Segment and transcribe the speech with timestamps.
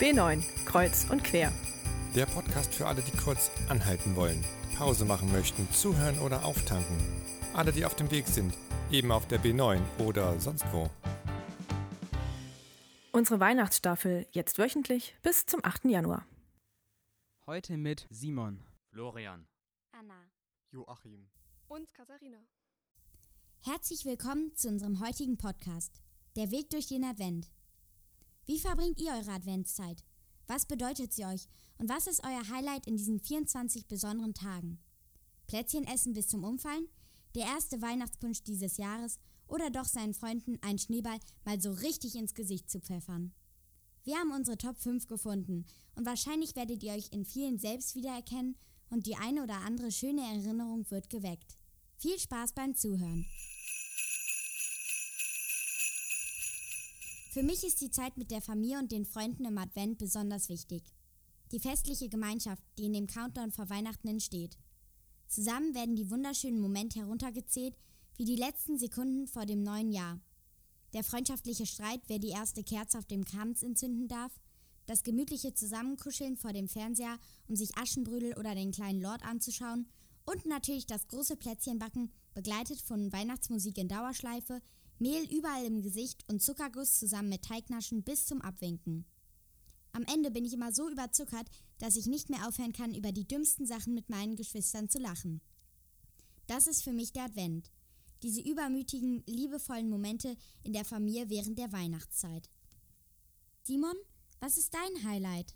[0.00, 1.52] B9, Kreuz und Quer.
[2.14, 4.44] Der Podcast für alle, die kurz anhalten wollen,
[4.76, 6.98] Pause machen möchten, zuhören oder auftanken.
[7.54, 8.54] Alle, die auf dem Weg sind,
[8.90, 10.90] eben auf der B9 oder sonst wo.
[13.12, 15.86] Unsere Weihnachtsstaffel jetzt wöchentlich bis zum 8.
[15.86, 16.26] Januar.
[17.46, 19.46] Heute mit Simon, Florian,
[19.92, 20.20] Anna
[20.72, 21.28] Joachim.
[21.68, 22.38] und Katharina.
[23.64, 26.02] Herzlich willkommen zu unserem heutigen Podcast,
[26.36, 27.48] Der Weg durch den Advent.
[28.46, 30.04] Wie verbringt ihr eure Adventszeit?
[30.46, 34.78] Was bedeutet sie euch und was ist euer Highlight in diesen 24 besonderen Tagen?
[35.48, 36.86] Plätzchen essen bis zum Umfallen?
[37.34, 42.34] Der erste Weihnachtspunsch dieses Jahres oder doch seinen Freunden einen Schneeball mal so richtig ins
[42.34, 43.34] Gesicht zu pfeffern?
[44.04, 45.66] Wir haben unsere Top 5 gefunden
[45.96, 48.56] und wahrscheinlich werdet ihr euch in vielen selbst wiedererkennen
[48.90, 51.58] und die eine oder andere schöne Erinnerung wird geweckt.
[51.96, 53.26] Viel Spaß beim Zuhören.
[57.36, 60.82] Für mich ist die Zeit mit der Familie und den Freunden im Advent besonders wichtig.
[61.52, 64.56] Die festliche Gemeinschaft, die in dem Countdown vor Weihnachten entsteht.
[65.28, 67.76] Zusammen werden die wunderschönen Momente heruntergezählt,
[68.16, 70.18] wie die letzten Sekunden vor dem neuen Jahr.
[70.94, 74.32] Der freundschaftliche Streit, wer die erste Kerze auf dem Kranz entzünden darf,
[74.86, 79.90] das gemütliche Zusammenkuscheln vor dem Fernseher, um sich Aschenbrödel oder den kleinen Lord anzuschauen
[80.24, 84.62] und natürlich das große Plätzchenbacken, begleitet von Weihnachtsmusik in Dauerschleife,
[84.98, 89.04] Mehl überall im Gesicht und Zuckerguss zusammen mit Teignaschen bis zum Abwinken.
[89.92, 93.26] Am Ende bin ich immer so überzuckert, dass ich nicht mehr aufhören kann, über die
[93.26, 95.40] dümmsten Sachen mit meinen Geschwistern zu lachen.
[96.46, 97.70] Das ist für mich der Advent.
[98.22, 102.50] Diese übermütigen, liebevollen Momente in der Familie während der Weihnachtszeit.
[103.62, 103.96] Simon,
[104.40, 105.54] was ist dein Highlight?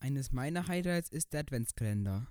[0.00, 2.26] Eines meiner Highlights ist der Adventskalender.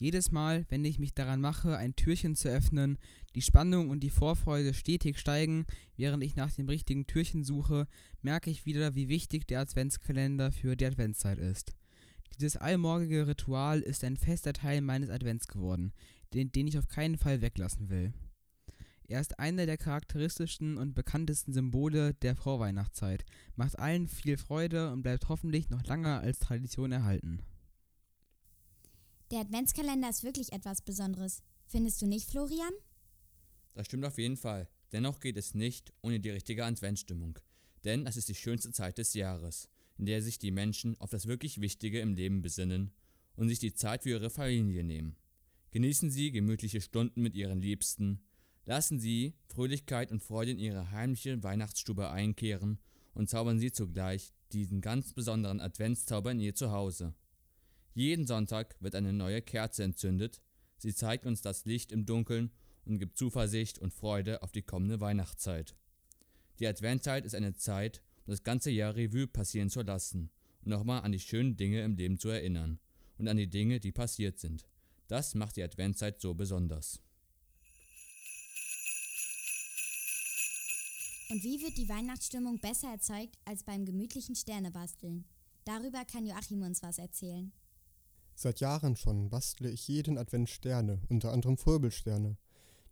[0.00, 2.98] Jedes Mal, wenn ich mich daran mache, ein Türchen zu öffnen,
[3.34, 7.88] die Spannung und die Vorfreude stetig steigen, während ich nach dem richtigen Türchen suche,
[8.22, 11.72] merke ich wieder, wie wichtig der Adventskalender für die Adventszeit ist.
[12.36, 15.92] Dieses allmorgige Ritual ist ein fester Teil meines Advents geworden,
[16.32, 18.12] den, den ich auf keinen Fall weglassen will.
[19.08, 23.24] Er ist einer der charakteristischsten und bekanntesten Symbole der Vorweihnachtszeit,
[23.56, 27.42] macht allen viel Freude und bleibt hoffentlich noch lange als Tradition erhalten.
[29.30, 31.42] Der Adventskalender ist wirklich etwas Besonderes.
[31.66, 32.72] Findest du nicht, Florian?
[33.74, 34.68] Das stimmt auf jeden Fall.
[34.92, 37.38] Dennoch geht es nicht ohne die richtige Adventsstimmung.
[37.84, 39.68] Denn es ist die schönste Zeit des Jahres,
[39.98, 42.90] in der sich die Menschen auf das wirklich Wichtige im Leben besinnen
[43.36, 45.16] und sich die Zeit für ihre Familie nehmen.
[45.72, 48.22] Genießen Sie gemütliche Stunden mit Ihren Liebsten,
[48.64, 52.78] lassen Sie Fröhlichkeit und Freude in Ihre heimliche Weihnachtsstube einkehren
[53.12, 57.14] und zaubern Sie zugleich diesen ganz besonderen Adventszauber in Ihr Zuhause.
[57.94, 60.40] Jeden Sonntag wird eine neue Kerze entzündet.
[60.78, 62.50] Sie zeigt uns das Licht im Dunkeln
[62.84, 65.74] und gibt Zuversicht und Freude auf die kommende Weihnachtszeit.
[66.58, 70.30] Die Adventzeit ist eine Zeit, um das ganze Jahr Revue passieren zu lassen
[70.62, 72.78] und nochmal an die schönen Dinge im Leben zu erinnern
[73.18, 74.66] und an die Dinge, die passiert sind.
[75.08, 77.00] Das macht die Adventzeit so besonders.
[81.30, 85.26] Und wie wird die Weihnachtsstimmung besser erzeugt als beim gemütlichen Sternebasteln?
[85.64, 87.52] Darüber kann Joachim uns was erzählen.
[88.40, 92.36] Seit Jahren schon bastle ich jeden Advent Sterne, unter anderem Vorbelsterne.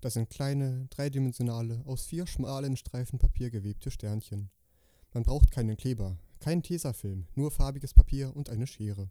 [0.00, 4.50] Das sind kleine, dreidimensionale, aus vier schmalen Streifen Papier gewebte Sternchen.
[5.14, 9.08] Man braucht keinen Kleber, keinen Tesafilm, nur farbiges Papier und eine Schere.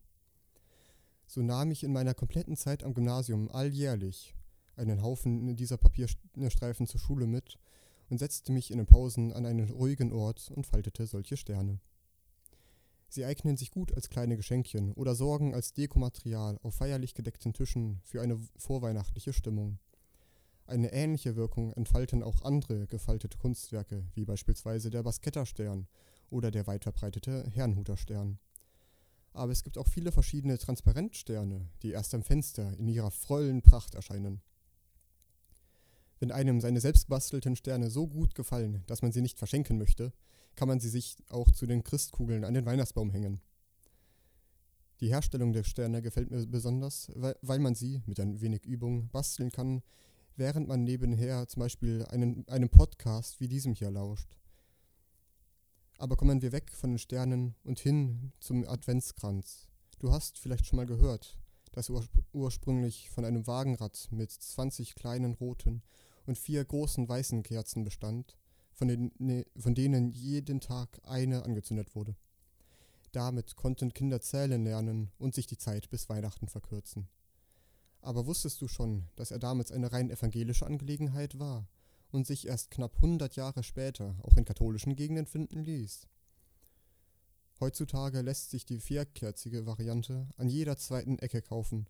[1.26, 4.36] So nahm ich in meiner kompletten Zeit am Gymnasium alljährlich
[4.76, 7.58] einen Haufen dieser Papierstreifen zur Schule mit
[8.10, 11.80] und setzte mich in den Pausen an einen ruhigen Ort und faltete solche Sterne.
[13.16, 18.02] Sie eignen sich gut als kleine Geschenkchen oder sorgen als Dekomaterial auf feierlich gedeckten Tischen
[18.04, 19.80] für eine vorweihnachtliche Stimmung.
[20.68, 25.88] Eine ähnliche Wirkung entfalten auch andere gefaltete Kunstwerke, wie beispielsweise der Basketterstern
[26.30, 28.38] oder der weit verbreitete Herrnhuterstern.
[29.32, 33.96] Aber es gibt auch viele verschiedene Transparentsterne, die erst am Fenster in ihrer vollen Pracht
[33.96, 34.42] erscheinen.
[36.20, 40.12] Wenn einem seine selbstgebastelten Sterne so gut gefallen, dass man sie nicht verschenken möchte,
[40.56, 43.42] kann man sie sich auch zu den Christkugeln an den Weihnachtsbaum hängen.
[45.02, 49.52] Die Herstellung der Sterne gefällt mir besonders, weil, man sie mit ein wenig Übung basteln
[49.52, 49.84] kann,
[50.38, 54.38] während man nebenher zum Beispiel einen, einem Podcast wie diesem hier lauscht.
[55.98, 59.68] Aber kommen wir weg von den Sternen und hin zum Adventskranz.
[60.00, 61.38] Du hast vielleicht schon mal gehört,
[61.72, 65.84] dass er ursprünglich von einem Wagenrad mit 20 kleinen roten
[66.26, 68.38] und vier großen weißen Kerzen bestand,
[68.76, 72.16] von, den, ne, von denen jeden Tag eine angezündet wurde.
[73.12, 77.08] Damit konnten Kinder zählen lernen und sich die Zeit bis Weihnachten verkürzen.
[78.02, 81.68] Aber wusstest du schon, dass er damals eine rein evangelische Angelegenheit war
[82.12, 86.08] und sich erst knapp 100 Jahre später auch in katholischen Gegenden finden ließ?
[87.62, 91.88] Heutzutage lässt sich die vierkerzige Variante an jeder zweiten Ecke kaufen.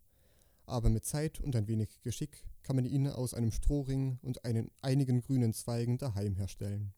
[0.66, 4.72] Aber mit Zeit und ein wenig Geschick kann man ihn aus einem Strohring und einen,
[4.82, 6.94] einigen grünen Zweigen daheim herstellen.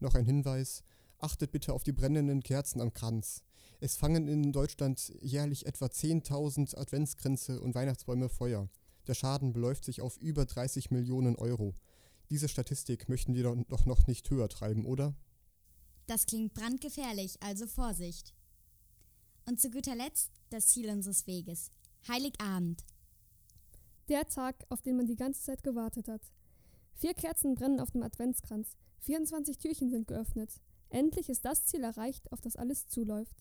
[0.00, 0.84] Noch ein Hinweis,
[1.18, 3.42] achtet bitte auf die brennenden Kerzen am Kranz.
[3.80, 8.68] Es fangen in Deutschland jährlich etwa 10.000 Adventskränze und Weihnachtsbäume Feuer.
[9.06, 11.74] Der Schaden beläuft sich auf über 30 Millionen Euro.
[12.30, 15.14] Diese Statistik möchten wir doch noch nicht höher treiben, oder?
[16.06, 18.34] Das klingt brandgefährlich, also Vorsicht.
[19.46, 21.70] Und zu guter Letzt das Ziel unseres Weges.
[22.06, 22.84] Heiligabend.
[24.08, 26.22] Der Tag, auf den man die ganze Zeit gewartet hat.
[26.94, 28.76] Vier Kerzen brennen auf dem Adventskranz.
[29.00, 30.50] 24 Türchen sind geöffnet.
[30.90, 33.36] Endlich ist das Ziel erreicht, auf das alles zuläuft.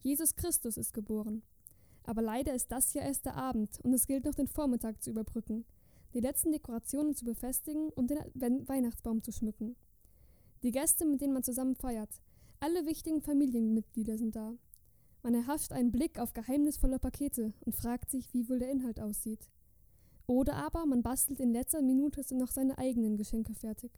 [0.00, 1.42] Jesus Christus ist geboren.
[2.04, 5.10] Aber leider ist das ja erst der Abend und es gilt noch den Vormittag zu
[5.10, 5.66] überbrücken,
[6.14, 9.76] die letzten Dekorationen zu befestigen und den Weihnachtsbaum zu schmücken.
[10.62, 12.10] Die Gäste, mit denen man zusammen feiert,
[12.58, 14.54] alle wichtigen Familienmitglieder sind da.
[15.22, 19.48] Man erhascht einen Blick auf geheimnisvolle Pakete und fragt sich, wie wohl der Inhalt aussieht.
[20.26, 23.90] Oder aber man bastelt in letzter Minute noch seine eigenen Geschenke fertig.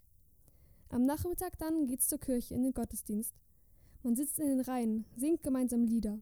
[0.89, 3.35] Am Nachmittag dann geht's zur Kirche in den Gottesdienst.
[4.03, 6.19] Man sitzt in den Reihen, singt gemeinsam Lieder.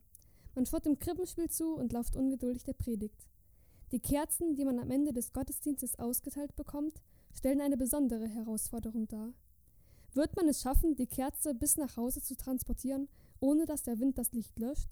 [0.54, 3.26] Man schaut dem Krippenspiel zu und lauft ungeduldig der Predigt.
[3.92, 7.00] Die Kerzen, die man am Ende des Gottesdienstes ausgeteilt bekommt,
[7.32, 9.32] stellen eine besondere Herausforderung dar.
[10.12, 13.08] Wird man es schaffen, die Kerze bis nach Hause zu transportieren,
[13.40, 14.90] ohne dass der Wind das Licht löscht?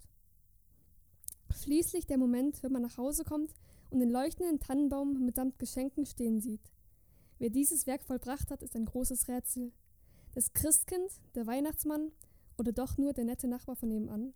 [1.55, 3.53] Schließlich der Moment, wenn man nach Hause kommt
[3.89, 6.71] und den leuchtenden Tannenbaum mitsamt Geschenken stehen sieht.
[7.39, 9.71] Wer dieses Werk vollbracht hat, ist ein großes Rätsel.
[10.33, 12.11] Das Christkind, der Weihnachtsmann
[12.57, 14.33] oder doch nur der nette Nachbar von nebenan?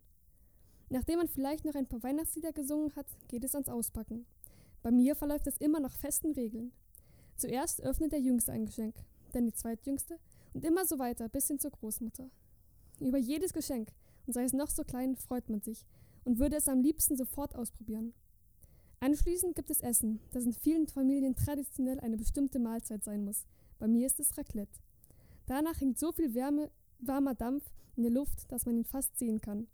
[0.89, 4.25] Nachdem man vielleicht noch ein paar Weihnachtslieder gesungen hat, geht es ans Auspacken.
[4.81, 6.71] Bei mir verläuft es immer nach festen Regeln.
[7.35, 8.95] Zuerst öffnet der Jüngste ein Geschenk,
[9.31, 10.19] dann die Zweitjüngste
[10.53, 12.29] und immer so weiter bis hin zur Großmutter.
[12.99, 13.89] Über jedes Geschenk,
[14.25, 15.85] und sei es noch so klein, freut man sich
[16.23, 18.13] und würde es am liebsten sofort ausprobieren.
[18.99, 23.45] Anschließend gibt es Essen, das in vielen Familien traditionell eine bestimmte Mahlzeit sein muss.
[23.79, 24.79] Bei mir ist es Raclette.
[25.45, 27.63] Danach hängt so viel Wärme, warmer Dampf
[27.97, 29.67] in der Luft, dass man ihn fast sehen kann.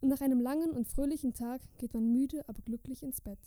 [0.00, 3.38] Und nach einem langen und fröhlichen Tag geht man müde, aber glücklich ins Bett.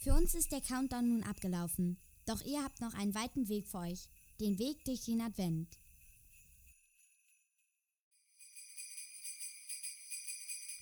[0.00, 1.96] Für uns ist der Countdown nun abgelaufen.
[2.26, 4.08] Doch ihr habt noch einen weiten Weg vor euch.
[4.40, 5.68] Den Weg durch den Advent.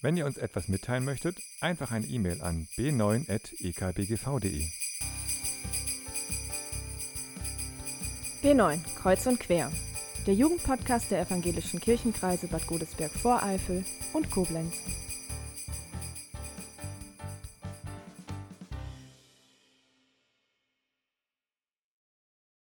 [0.01, 4.67] Wenn ihr uns etwas mitteilen möchtet, einfach eine E-Mail an b9.ekbgv.de.
[8.43, 9.71] B9, Kreuz und Quer.
[10.27, 13.85] Der Jugendpodcast der evangelischen Kirchenkreise Bad Godesberg-Voreifel
[14.15, 14.75] und Koblenz.